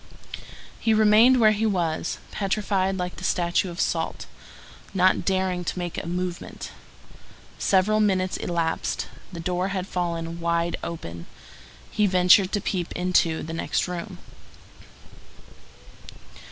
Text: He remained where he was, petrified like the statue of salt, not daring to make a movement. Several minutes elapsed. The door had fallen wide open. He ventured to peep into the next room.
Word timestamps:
He 0.79 0.95
remained 0.95 1.39
where 1.39 1.51
he 1.51 1.67
was, 1.67 2.17
petrified 2.31 2.97
like 2.97 3.17
the 3.17 3.23
statue 3.23 3.69
of 3.69 3.79
salt, 3.79 4.25
not 4.95 5.25
daring 5.25 5.63
to 5.65 5.77
make 5.77 6.01
a 6.03 6.07
movement. 6.07 6.71
Several 7.59 7.99
minutes 7.99 8.35
elapsed. 8.37 9.09
The 9.31 9.39
door 9.39 9.67
had 9.67 9.85
fallen 9.85 10.39
wide 10.39 10.75
open. 10.83 11.27
He 11.91 12.07
ventured 12.07 12.51
to 12.53 12.61
peep 12.61 12.91
into 12.93 13.43
the 13.43 13.53
next 13.53 13.87
room. 13.87 14.17